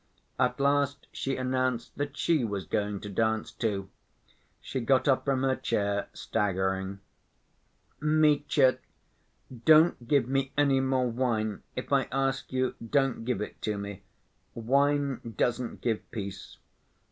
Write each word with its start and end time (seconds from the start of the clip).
At 0.39 0.59
last 0.59 1.05
she 1.11 1.35
announced 1.37 1.95
that 1.95 2.17
she 2.17 2.43
was 2.43 2.65
going 2.65 3.01
to 3.01 3.07
dance, 3.09 3.51
too. 3.51 3.87
She 4.59 4.79
got 4.79 5.07
up 5.07 5.25
from 5.25 5.43
her 5.43 5.55
chair, 5.55 6.07
staggering. 6.11 7.01
"Mitya, 7.99 8.79
don't 9.65 10.07
give 10.07 10.27
me 10.27 10.53
any 10.57 10.79
more 10.79 11.07
wine—if 11.07 11.93
I 11.93 12.07
ask 12.11 12.51
you, 12.51 12.73
don't 12.83 13.25
give 13.25 13.41
it 13.41 13.61
to 13.61 13.77
me. 13.77 14.01
Wine 14.55 15.35
doesn't 15.37 15.81
give 15.81 16.09
peace. 16.09 16.57